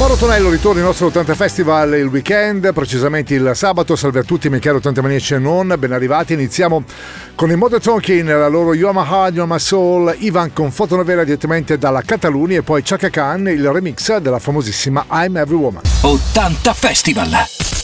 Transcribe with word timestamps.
Mauro 0.00 0.16
Tonello 0.16 0.48
ritorna 0.48 0.80
il 0.80 0.86
nostro 0.86 1.08
80 1.08 1.34
Festival 1.34 1.92
il 1.92 2.06
weekend, 2.06 2.72
precisamente 2.72 3.34
il 3.34 3.50
sabato. 3.52 3.96
Salve 3.96 4.20
a 4.20 4.22
tutti, 4.22 4.48
miei 4.48 4.58
cari 4.58 4.76
80 4.76 5.02
maniaci 5.02 5.34
e 5.34 5.38
non, 5.38 5.74
ben 5.78 5.92
arrivati. 5.92 6.32
Iniziamo 6.32 6.84
con 7.34 7.50
i 7.50 7.54
Mother 7.54 7.82
Talking, 7.82 8.26
la 8.26 8.48
loro 8.48 8.72
You're 8.72 8.98
My 9.46 9.58
Soul, 9.58 10.16
Ivan 10.20 10.54
con 10.54 10.70
fotonovela 10.70 11.22
direttamente 11.22 11.76
dalla 11.76 12.00
Catalunya 12.00 12.60
e 12.60 12.62
poi 12.62 12.80
Chaka 12.82 13.10
Khan, 13.10 13.46
il 13.48 13.70
remix 13.70 14.16
della 14.16 14.38
famosissima 14.38 15.04
I'm 15.10 15.36
Every 15.36 15.56
Woman. 15.56 15.82
80 16.00 16.72
Festival. 16.72 17.79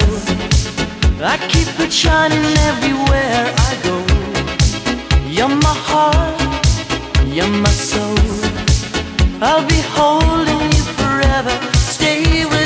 Soul. 0.00 0.18
I 1.22 1.36
keep 1.48 1.68
it 1.80 1.92
shining 1.92 2.44
everywhere 2.70 3.44
I 3.68 3.72
go. 3.88 3.96
You're 5.28 5.48
my 5.48 5.76
heart, 5.90 6.40
you're 7.26 7.54
my 7.64 7.70
soul. 7.70 8.18
I'll 9.40 9.66
be 9.66 9.80
holding 9.96 10.62
you 10.76 10.84
forever, 11.00 11.54
stay 11.92 12.44
with 12.44 12.63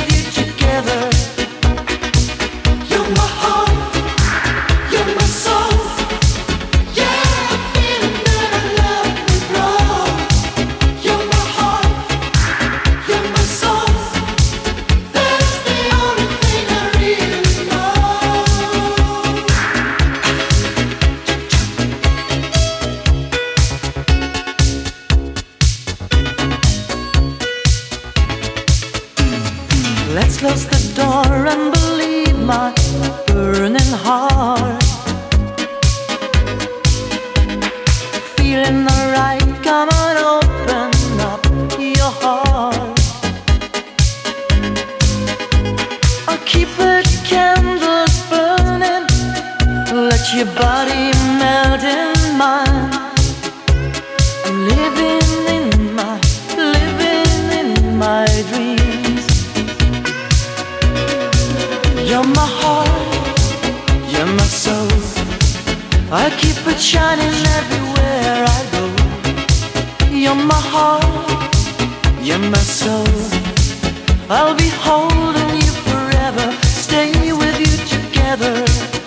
I 66.10 66.30
keep 66.30 66.56
it 66.66 66.80
shining 66.80 67.34
everywhere 67.60 68.46
I 68.48 68.60
go. 68.72 68.84
You're 70.10 70.34
my 70.34 70.54
heart, 70.54 71.54
you're 72.22 72.38
my 72.38 72.56
soul. 72.56 73.06
I'll 74.30 74.56
be 74.56 74.70
holding 74.70 75.56
you 75.56 75.72
forever, 75.90 76.50
stay 76.62 77.12
with 77.32 77.60
you 77.60 77.76
together. 77.94 78.97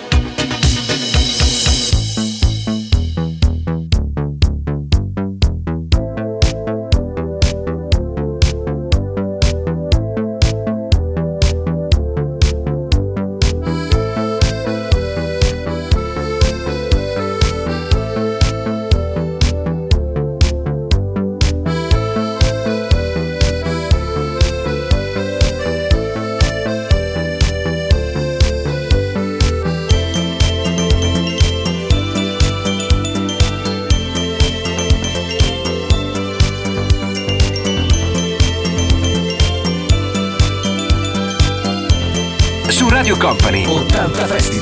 80 44.22 44.61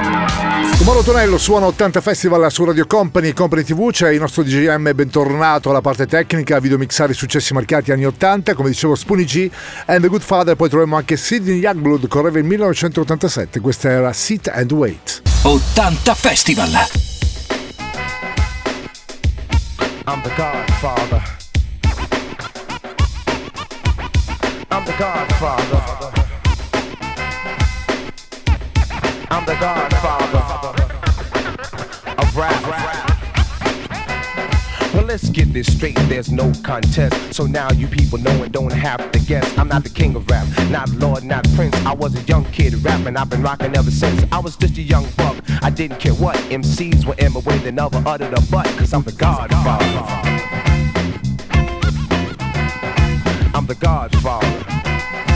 Mauro 0.83 1.03
Tonello 1.03 1.37
suona 1.37 1.67
80 1.67 2.01
Festival 2.01 2.51
su 2.51 2.65
Radio 2.65 2.85
Company, 2.85 3.33
Company 3.33 3.63
TV, 3.63 3.91
c'è 3.91 4.09
il 4.09 4.19
nostro 4.19 4.43
DJM 4.43 4.93
bentornato 4.93 5.69
alla 5.69 5.79
parte 5.79 6.05
tecnica, 6.05 6.59
video 6.59 6.77
mixare 6.77 7.13
i 7.13 7.15
successi 7.15 7.53
marcati 7.53 7.91
anni 7.91 8.05
80, 8.05 8.53
come 8.55 8.69
dicevo 8.69 8.95
Spoonie 8.95 9.25
G 9.25 9.49
and 9.85 10.01
The 10.01 10.07
Good 10.07 10.21
Father, 10.21 10.55
poi 10.55 10.69
troviamo 10.69 10.97
anche 10.97 11.17
Sidney 11.17 11.59
Youngblood, 11.59 12.07
correva 12.07 12.39
il 12.39 12.45
1987, 12.45 13.59
questa 13.59 13.89
era 13.89 14.11
Sit 14.11 14.49
and 14.49 14.71
Wait. 14.73 15.21
80 15.43 16.13
Festival. 16.15 16.69
I'm 20.07 20.21
the 20.23 20.31
Godfather. 20.35 21.21
I'm 24.69 24.83
the 24.83 24.93
Godfather. 24.97 26.20
I'm 29.31 29.45
the 29.45 29.55
Godfather 29.55 30.83
of 32.17 32.35
rap. 32.35 32.61
Well, 34.93 35.05
let's 35.05 35.29
get 35.29 35.53
this 35.53 35.73
straight, 35.73 35.95
there's 36.09 36.29
no 36.29 36.51
contest. 36.63 37.33
So 37.33 37.45
now 37.45 37.71
you 37.71 37.87
people 37.87 38.17
know 38.19 38.43
and 38.43 38.51
don't 38.51 38.73
have 38.73 39.09
to 39.13 39.19
guess. 39.19 39.57
I'm 39.57 39.69
not 39.69 39.83
the 39.85 39.89
king 39.89 40.17
of 40.17 40.29
rap, 40.29 40.45
not 40.69 40.89
Lord, 40.89 41.23
not 41.23 41.47
Prince. 41.55 41.77
I 41.85 41.93
was 41.93 42.13
a 42.13 42.21
young 42.23 42.43
kid 42.51 42.73
rapping, 42.83 43.15
I've 43.15 43.29
been 43.29 43.41
rocking 43.41 43.73
ever 43.73 43.89
since. 43.89 44.21
I 44.33 44.39
was 44.39 44.57
just 44.57 44.77
a 44.77 44.81
young 44.81 45.07
buck, 45.15 45.37
I 45.63 45.69
didn't 45.69 46.01
care 46.01 46.13
what. 46.15 46.35
MCs 46.49 47.05
were 47.05 47.15
in 47.15 47.31
my 47.31 47.39
way, 47.39 47.57
they 47.59 47.71
never 47.71 48.03
uttered 48.05 48.33
a 48.33 48.41
butt, 48.51 48.67
cause 48.77 48.93
I'm 48.93 49.03
the 49.03 49.13
Godfather. 49.13 50.41
I'm 53.55 53.65
the 53.65 53.75
Godfather. 53.75 55.30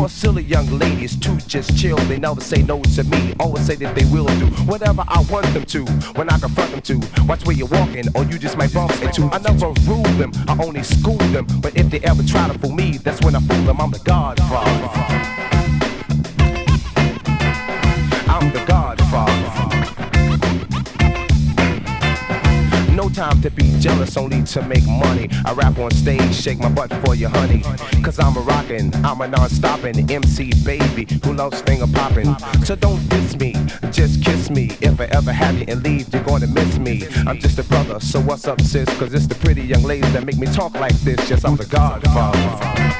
Call 0.00 0.08
silly 0.08 0.44
young 0.44 0.66
ladies 0.78 1.14
too 1.14 1.36
just 1.46 1.76
chill. 1.76 1.98
They 2.08 2.18
never 2.18 2.40
say 2.40 2.62
no 2.62 2.80
to 2.80 3.04
me. 3.04 3.34
Always 3.38 3.66
say 3.66 3.74
that 3.74 3.94
they 3.94 4.06
will 4.06 4.24
do 4.38 4.46
whatever 4.64 5.04
I 5.06 5.20
want 5.30 5.44
them 5.52 5.66
to. 5.66 5.84
When 6.16 6.30
I 6.30 6.38
confront 6.38 6.70
them 6.70 6.80
to, 6.80 7.24
watch 7.26 7.44
where 7.44 7.54
you're 7.54 7.68
walking, 7.68 8.06
or 8.14 8.24
you 8.24 8.38
just 8.38 8.56
might 8.56 8.72
bump 8.72 8.92
into. 9.02 9.28
I 9.30 9.36
never 9.40 9.66
rule 9.82 10.02
them, 10.16 10.32
I 10.48 10.56
only 10.64 10.84
school 10.84 11.18
them. 11.34 11.46
But 11.60 11.76
if 11.76 11.90
they 11.90 12.00
ever 12.00 12.22
try 12.22 12.48
to 12.48 12.58
fool 12.58 12.72
me, 12.72 12.96
that's 12.96 13.20
when 13.20 13.34
I 13.34 13.40
fool 13.40 13.62
them. 13.64 13.78
I'm 13.78 13.90
the 13.90 13.98
Godfather. 13.98 14.88
I'm 18.26 18.52
the 18.54 18.64
Godfather. 18.66 19.29
Time 23.20 23.42
to 23.42 23.50
be 23.50 23.78
jealous, 23.80 24.16
only 24.16 24.42
to 24.42 24.62
make 24.62 24.86
money. 24.86 25.28
I 25.44 25.52
rap 25.52 25.76
on 25.76 25.90
stage, 25.90 26.34
shake 26.34 26.58
my 26.58 26.70
butt 26.70 26.90
for 27.04 27.14
you, 27.14 27.28
honey. 27.28 27.60
Cause 28.02 28.18
I'm 28.18 28.34
a 28.34 28.40
rockin', 28.40 28.94
I'm 29.04 29.20
a 29.20 29.28
non-stoppin' 29.28 30.10
MC 30.10 30.52
baby 30.64 31.06
who 31.22 31.34
loves 31.34 31.60
finger 31.60 31.86
poppin'. 31.92 32.34
So 32.64 32.76
don't 32.76 33.06
diss 33.10 33.36
me, 33.36 33.52
just 33.90 34.24
kiss 34.24 34.48
me. 34.48 34.70
If 34.80 34.98
I 34.98 35.04
ever 35.12 35.32
have 35.32 35.58
you 35.58 35.66
and 35.68 35.82
leave, 35.82 36.10
you're 36.14 36.24
gonna 36.24 36.46
miss 36.46 36.78
me. 36.78 37.06
I'm 37.26 37.38
just 37.38 37.58
a 37.58 37.64
brother, 37.64 38.00
so 38.00 38.20
what's 38.20 38.48
up, 38.48 38.58
sis? 38.62 38.88
Cause 38.98 39.12
it's 39.12 39.26
the 39.26 39.34
pretty 39.34 39.64
young 39.64 39.82
ladies 39.82 40.10
that 40.14 40.24
make 40.24 40.38
me 40.38 40.46
talk 40.46 40.72
like 40.72 40.98
this. 41.00 41.28
Yes, 41.28 41.44
I'm 41.44 41.56
the 41.56 41.66
godfather. 41.66 42.99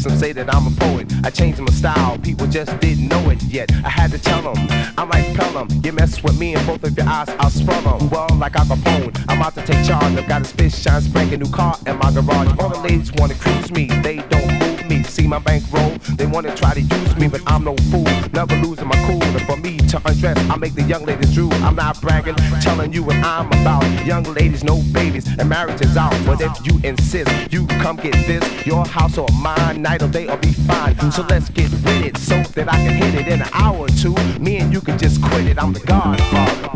Some 0.00 0.16
say 0.16 0.32
that 0.32 0.52
I'm 0.52 0.66
a 0.66 0.70
poet. 0.70 1.12
I 1.24 1.30
changed 1.30 1.60
my 1.60 1.70
style, 1.70 2.18
people 2.18 2.46
just 2.46 2.78
didn't 2.80 3.08
know 3.08 3.28
it 3.28 3.42
yet. 3.42 3.70
I 3.84 3.90
had 3.90 4.10
to 4.12 4.18
tell 4.18 4.40
them, 4.42 4.66
I'm 4.96 5.08
like 5.10 5.26
Pelham. 5.36 5.68
You 5.84 5.92
mess 5.92 6.22
with 6.22 6.38
me 6.38 6.54
and 6.54 6.66
both 6.66 6.82
of 6.84 6.96
your 6.96 7.06
eyes, 7.06 7.28
I'll 7.38 7.50
swell 7.50 7.82
them. 7.82 8.08
Well, 8.08 8.28
like 8.38 8.56
Al 8.56 8.64
Capone, 8.64 9.24
I'm 9.28 9.42
out 9.42 9.54
to 9.54 9.62
take 9.62 9.84
charge. 9.86 10.16
I've 10.16 10.28
got 10.28 10.42
a 10.42 10.44
spit 10.44 10.72
shine, 10.72 11.02
spank 11.02 11.32
a 11.32 11.36
new 11.36 11.50
car 11.50 11.76
in 11.86 11.98
my 11.98 12.10
garage. 12.12 12.48
All 12.58 12.70
the 12.70 12.80
ladies 12.80 13.12
wanna 13.12 13.34
cruise 13.34 13.70
me, 13.72 13.86
they 14.02 14.16
don't 14.30 14.58
move 14.58 14.69
me. 14.90 15.02
See 15.04 15.26
my 15.26 15.38
bankroll, 15.38 15.90
they 16.18 16.26
wanna 16.26 16.54
try 16.54 16.74
to 16.74 16.80
use 16.80 17.16
me, 17.16 17.28
but 17.28 17.40
I'm 17.46 17.64
no 17.64 17.76
fool. 17.90 18.04
Never 18.32 18.56
losing 18.56 18.88
my 18.88 18.96
cool. 19.06 19.22
And 19.22 19.46
for 19.46 19.56
me 19.56 19.78
to 19.78 19.96
undress, 20.04 20.36
I 20.50 20.56
make 20.56 20.74
the 20.74 20.82
young 20.82 21.04
ladies 21.06 21.32
drool. 21.32 21.54
I'm 21.64 21.76
not 21.76 22.00
bragging, 22.02 22.34
telling 22.60 22.92
you 22.92 23.04
what 23.04 23.16
I'm 23.16 23.46
about. 23.46 23.84
Young 24.04 24.24
ladies, 24.24 24.64
no 24.64 24.82
babies, 24.92 25.26
and 25.38 25.48
marriage 25.48 25.80
is 25.80 25.96
out. 25.96 26.14
But 26.26 26.40
if 26.40 26.52
you 26.66 26.80
insist, 26.82 27.30
you 27.52 27.66
come 27.82 27.96
get 27.96 28.14
this. 28.26 28.44
Your 28.66 28.84
house 28.84 29.16
or 29.16 29.28
mine, 29.40 29.80
night 29.80 30.02
or 30.02 30.08
day, 30.08 30.28
or 30.28 30.36
be 30.36 30.52
fine. 30.52 30.94
So 31.12 31.22
let's 31.22 31.48
get 31.48 31.70
with 31.70 32.04
it, 32.04 32.18
so 32.18 32.42
that 32.56 32.68
I 32.68 32.76
can 32.84 32.94
hit 32.94 33.14
it 33.14 33.28
in 33.28 33.40
an 33.40 33.48
hour 33.52 33.78
or 33.78 33.88
two. 33.88 34.14
Me 34.40 34.58
and 34.58 34.72
you 34.72 34.80
can 34.80 34.98
just 34.98 35.22
quit 35.22 35.46
it. 35.46 35.62
I'm 35.62 35.72
the 35.72 35.80
Godfather. 35.80 36.68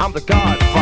I'm 0.00 0.12
the 0.12 0.20
Godfather. 0.20 0.81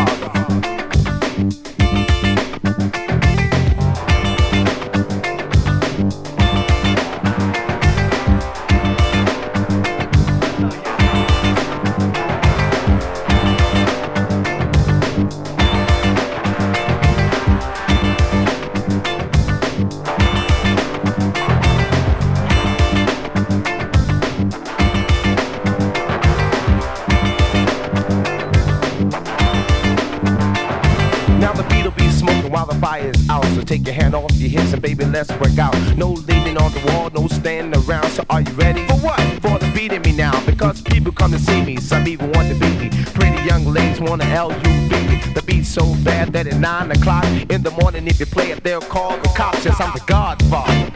Baby, 34.80 35.04
let's 35.04 35.30
work 35.38 35.58
out. 35.58 35.74
No 35.96 36.12
leaning 36.12 36.56
on 36.56 36.72
the 36.72 36.80
wall, 36.88 37.10
no 37.10 37.28
standing 37.28 37.74
around. 37.84 38.08
So 38.10 38.24
are 38.30 38.40
you 38.40 38.52
ready? 38.52 38.86
For 38.86 38.94
what? 38.94 39.20
For 39.42 39.58
the 39.58 39.70
beat 39.74 39.92
in 39.92 40.02
me 40.02 40.12
now. 40.12 40.44
Because 40.46 40.80
people 40.82 41.12
come 41.12 41.30
to 41.32 41.38
see 41.38 41.62
me, 41.62 41.76
some 41.76 42.06
even 42.08 42.32
want 42.32 42.48
to 42.48 42.54
beat 42.54 42.80
me. 42.80 42.90
Pretty 43.14 43.42
young 43.44 43.64
ladies 43.66 44.00
wanna 44.00 44.24
L-U-B. 44.24 45.06
Me. 45.08 45.20
The 45.34 45.42
beat's 45.42 45.68
so 45.68 45.94
bad 46.02 46.32
that 46.32 46.46
at 46.46 46.58
9 46.58 46.90
o'clock 46.92 47.24
in 47.50 47.62
the 47.62 47.70
morning, 47.82 48.06
if 48.06 48.18
you 48.18 48.26
play 48.26 48.50
it, 48.50 48.62
they'll 48.64 48.80
call 48.80 49.16
the 49.18 49.28
cops. 49.28 49.64
Yes, 49.64 49.80
I'm 49.80 49.92
the 49.92 50.04
Godfather. 50.06 50.90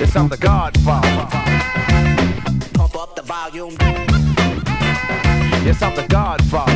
Yes, 0.00 0.16
I'm 0.16 0.28
the 0.28 0.36
Godfather. 0.36 1.26
Pump 2.74 2.96
up 2.96 3.16
the 3.16 3.22
volume. 3.22 3.76
Yes, 5.64 5.82
I'm 5.82 5.94
the 5.96 6.06
Godfather. 6.08 6.75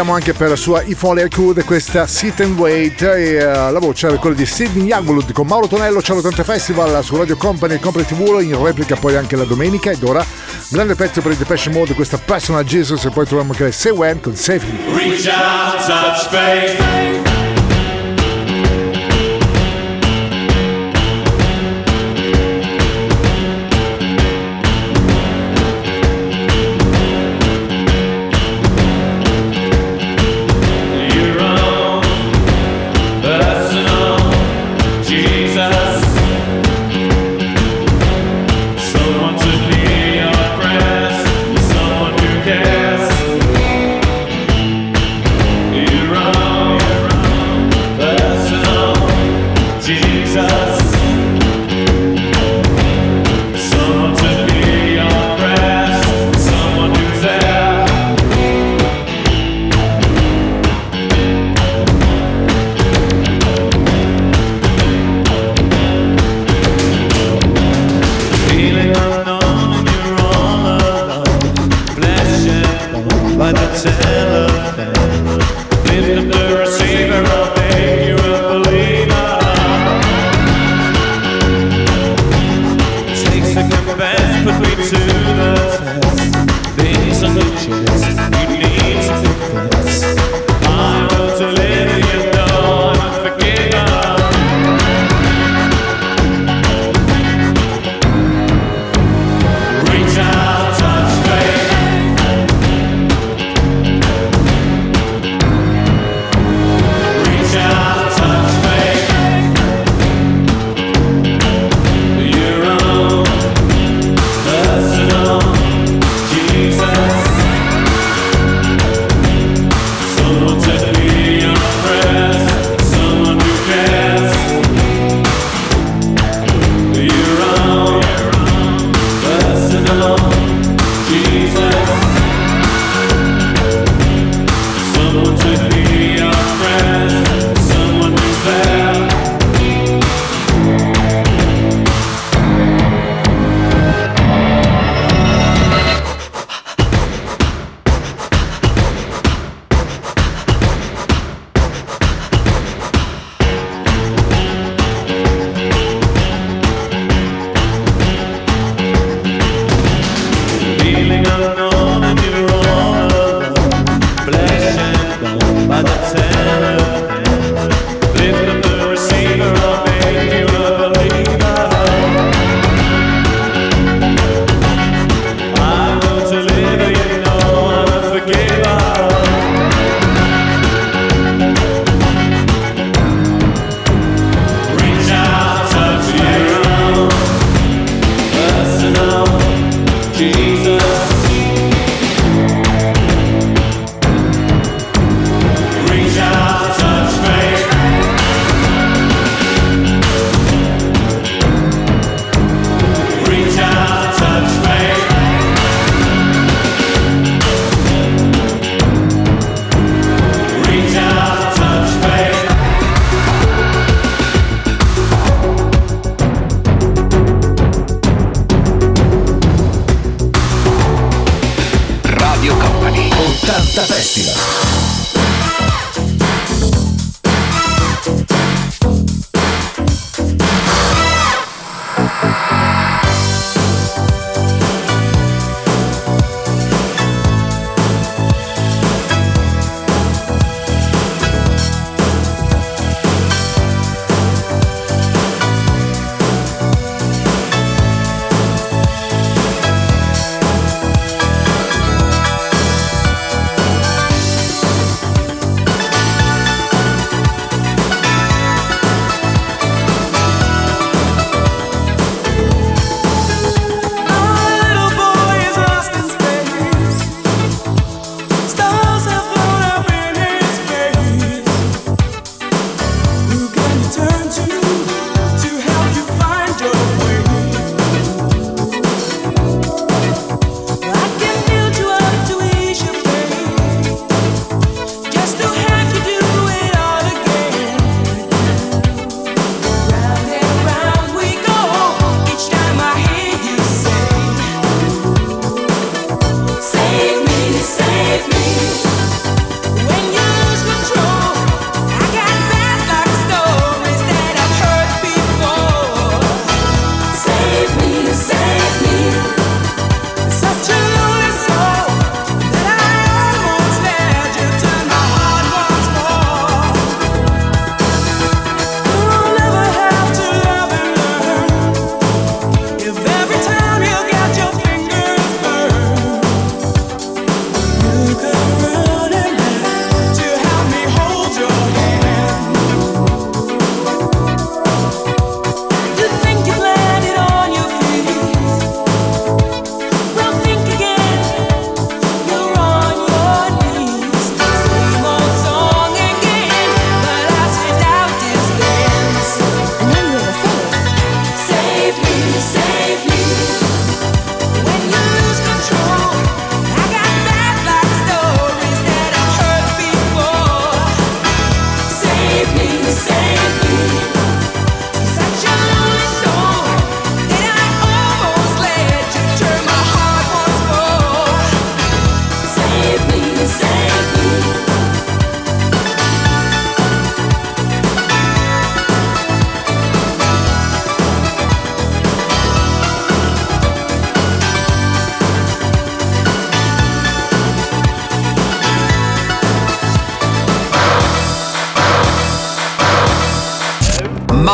ricordiamo 0.00 0.14
anche 0.14 0.32
per 0.32 0.48
la 0.48 0.56
sua 0.56 0.82
If 0.82 1.02
Only 1.02 1.26
I 1.26 1.28
Could, 1.28 1.62
questa 1.64 2.06
Sit 2.06 2.40
and 2.40 2.58
Wait 2.58 3.02
e 3.02 3.36
uh, 3.36 3.70
la 3.70 3.78
voce 3.78 4.08
è 4.08 4.16
quella 4.16 4.34
di 4.34 4.46
Sidney 4.46 4.86
Youngblood 4.86 5.32
con 5.32 5.46
Mauro 5.46 5.66
Tonello, 5.66 6.00
Ciao 6.00 6.16
80 6.16 6.42
Festival 6.42 7.04
su 7.04 7.16
Radio 7.16 7.36
Company 7.36 7.74
e 7.74 7.80
Company 7.80 8.06
TV, 8.06 8.40
in 8.40 8.62
replica 8.62 8.96
poi 8.96 9.16
anche 9.16 9.36
la 9.36 9.44
domenica 9.44 9.90
ed 9.90 10.02
ora 10.02 10.24
grande 10.70 10.94
pezzo 10.94 11.20
per 11.20 11.32
il 11.32 11.36
Depeche 11.36 11.68
Mode, 11.68 11.92
questa 11.92 12.16
Personal 12.16 12.64
Jesus 12.64 13.04
e 13.04 13.10
poi 13.10 13.26
troviamo 13.26 13.52
anche 13.52 13.64
le 13.64 13.72
Say 13.72 13.92
When 13.92 14.20
con 14.20 14.34
Safety. 14.34 14.78
Reach 14.94 15.26
out, 15.26 15.84
touch 15.84 16.28
faith. 16.30 17.29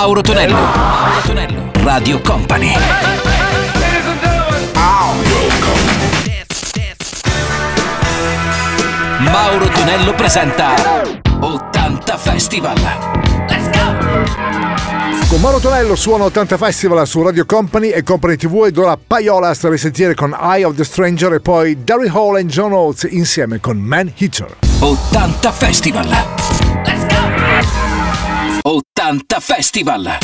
Mauro 0.07 0.23
Tonello. 0.23 0.55
Mauro 0.55 1.21
Tonello. 1.27 1.71
Radio 1.83 2.21
Company. 2.23 2.73
Mauro 9.19 9.69
Tonello 9.69 10.15
presenta 10.15 10.75
80 11.41 12.17
Festival. 12.19 12.77
Con 15.27 15.41
Mauro 15.41 15.59
Tonello 15.59 15.97
suona 15.97 16.23
80 16.27 16.57
Festival 16.57 17.05
su 17.05 17.25
Radio 17.25 17.45
Company 17.45 17.89
e 17.89 18.05
Company 18.05 18.37
TV 18.37 18.67
ed 18.67 18.79
ora 18.79 18.97
Paiola 18.97 19.49
a 19.49 19.69
risentire 19.69 20.15
con 20.15 20.37
Eye 20.41 20.63
of 20.63 20.77
the 20.77 20.85
Stranger 20.85 21.33
e 21.33 21.41
poi 21.41 21.83
Darry 21.83 22.09
Hall 22.09 22.39
e 22.39 22.47
John 22.47 22.73
Oates 22.73 23.11
insieme 23.11 23.59
con 23.59 23.79
Man 23.79 24.13
Hitter. 24.17 24.55
80 24.79 25.51
Festival. 25.51 26.56
80 28.67 29.41
Festival. 29.41 30.19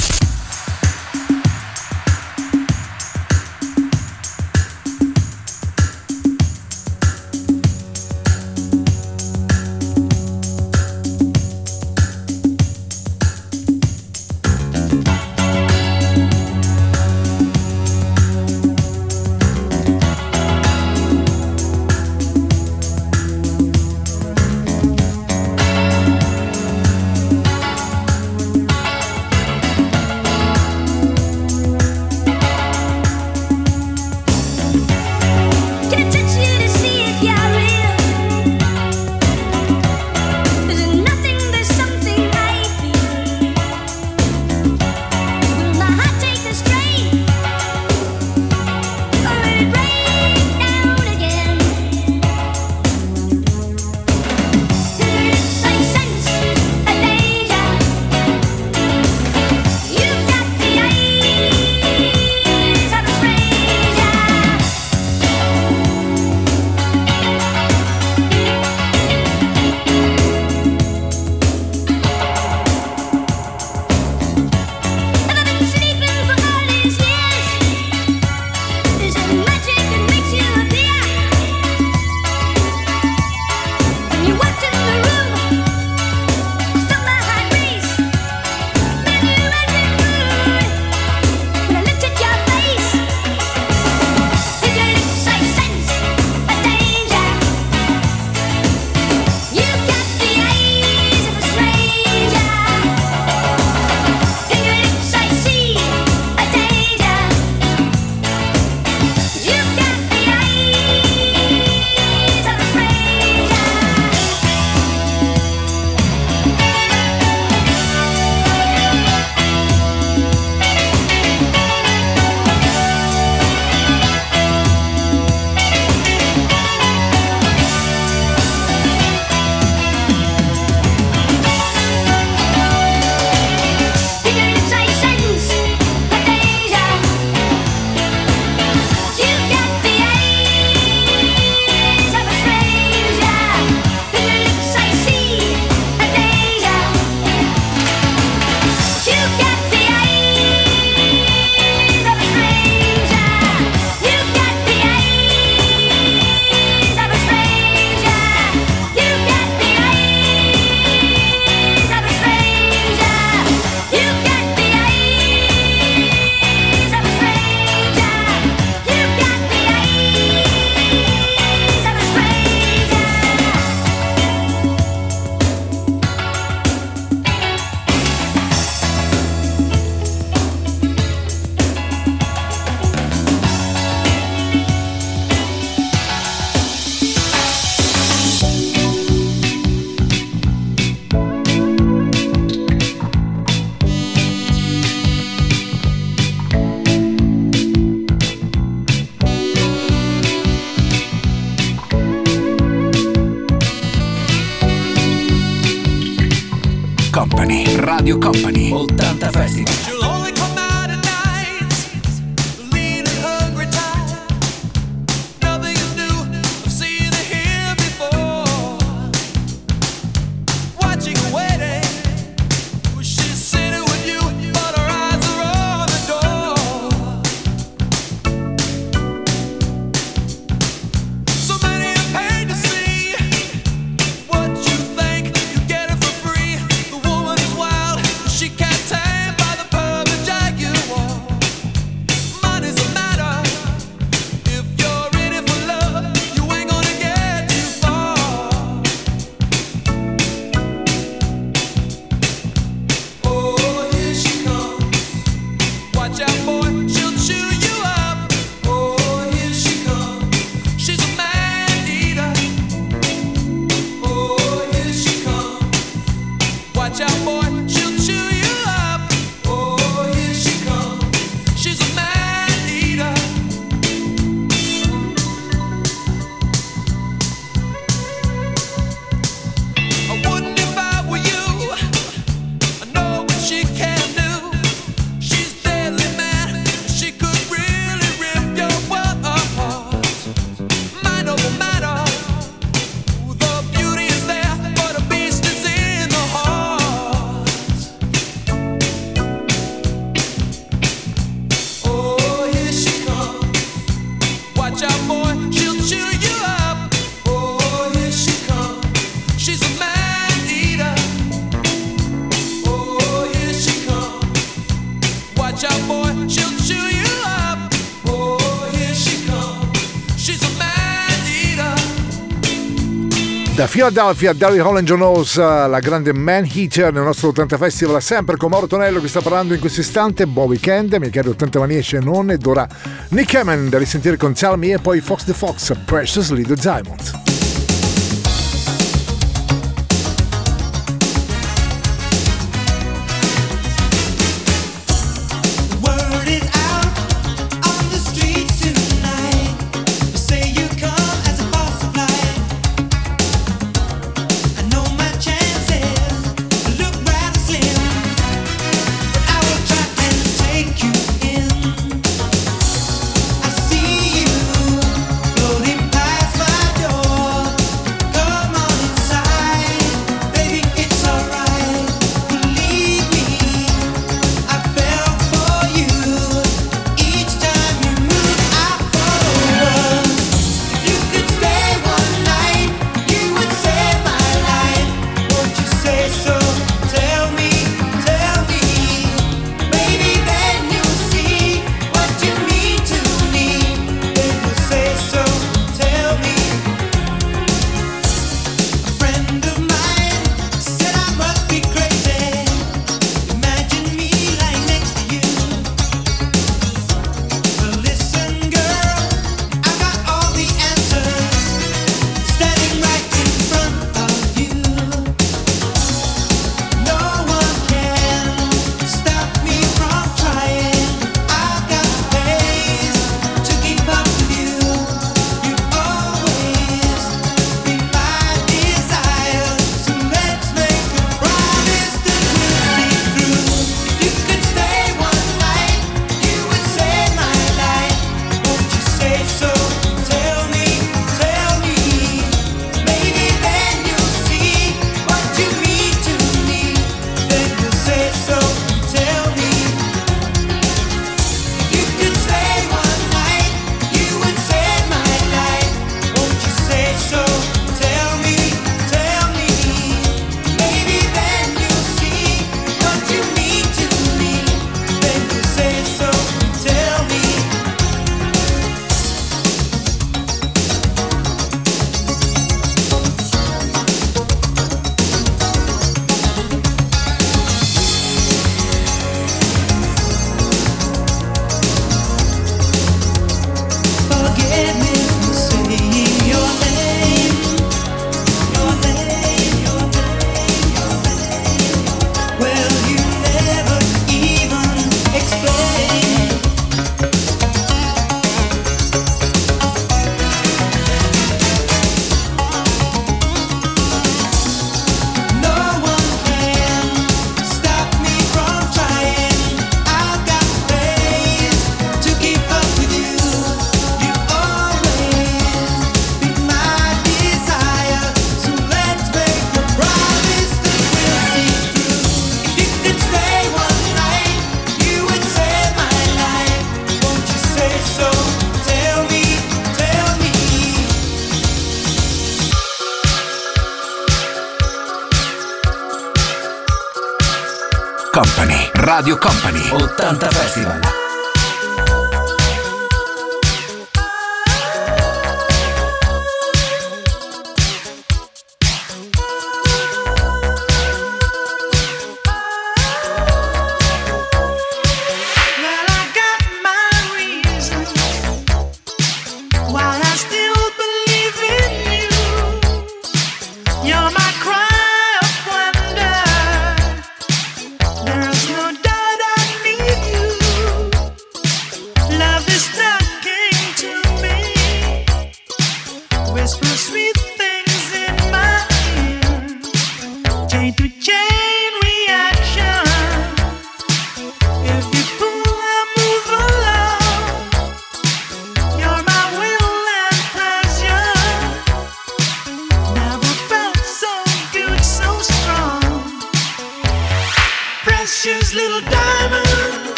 Da 323.55 323.67
Philadelphia, 323.67 324.33
Darry 324.33 324.59
Holland 324.61 324.87
Jones, 324.87 325.37
la 325.37 325.79
grande 325.79 326.15
Man 326.15 326.49
Heater 326.51 326.91
nel 326.91 327.03
nostro 327.03 327.29
80 327.29 327.59
Festival, 327.59 328.01
sempre 328.01 328.39
con 328.39 328.49
Mauro 328.49 328.67
Tonello 328.67 328.99
che 328.99 329.09
sta 329.09 329.21
parlando 329.21 329.53
in 329.53 329.61
questo 329.61 329.81
istante. 329.81 330.27
Buon 330.27 330.49
weekend, 330.49 330.95
mi 330.95 331.11
chiede 331.11 331.29
80 331.29 331.59
manie 331.59 331.85
e 331.87 331.99
non 332.01 332.31
ed 332.31 332.47
ora 332.47 332.67
Nick 333.09 333.35
Hammond 333.35 333.69
da 333.69 333.77
risentire 333.77 334.17
con 334.17 334.33
Tell 334.33 334.57
Me 334.57 334.73
e 334.73 334.79
poi 334.79 335.03
Fox 335.03 335.25
the 335.25 335.35
Fox, 335.35 335.71
Precious 335.85 336.31
Little 336.31 336.57
Diamonds. 336.57 337.32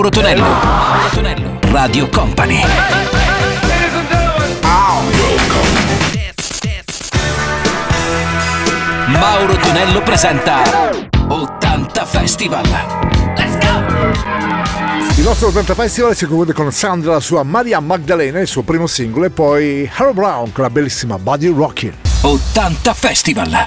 Mauro 0.00 0.08
Tonello. 0.08 0.42
Mauro 0.42 1.08
Tonello. 1.12 1.58
Radio 1.72 2.08
Company. 2.08 2.62
Mauro 9.08 9.56
Tonello 9.56 10.00
presenta 10.00 10.62
80 11.28 12.04
Festival. 12.06 12.64
Let's 13.36 13.58
go! 13.58 15.18
Il 15.18 15.22
nostro 15.22 15.48
80 15.48 15.74
Festival 15.74 16.16
si 16.16 16.24
conclude 16.24 16.54
con 16.54 16.72
Sandra, 16.72 17.12
la 17.12 17.20
sua 17.20 17.42
Maria 17.42 17.78
Magdalena, 17.80 18.40
il 18.40 18.46
suo 18.46 18.62
primo 18.62 18.86
singolo, 18.86 19.26
e 19.26 19.30
poi 19.30 19.90
Harold 19.94 20.14
Brown 20.14 20.52
con 20.52 20.64
la 20.64 20.70
bellissima 20.70 21.18
Buddy 21.18 21.52
Rockin'. 21.52 21.94
80 22.22 22.94
Festival. 22.94 23.66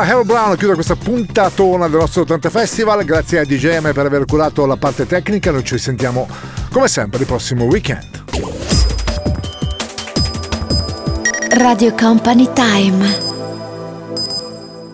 era 0.00 0.12
Harold 0.12 0.26
Brown 0.26 0.50
a 0.52 0.54
chiudere 0.54 0.74
questa 0.74 0.96
puntatona 0.96 1.88
del 1.88 1.98
nostro 1.98 2.22
80 2.22 2.50
Festival. 2.50 3.04
Grazie 3.04 3.40
a 3.40 3.44
DJM 3.44 3.92
per 3.92 4.06
aver 4.06 4.24
curato 4.24 4.64
la 4.66 4.76
parte 4.76 5.06
tecnica. 5.06 5.50
Noi 5.50 5.64
ci 5.64 5.78
sentiamo 5.78 6.28
come 6.70 6.88
sempre 6.88 7.20
il 7.20 7.26
prossimo 7.26 7.64
weekend. 7.64 8.24
Radio 11.50 11.92
Company 11.94 12.48
Time 12.52 13.29